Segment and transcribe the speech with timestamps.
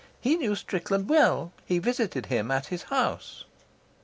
[0.19, 3.45] "He knew Strickland well; he visited him at his house."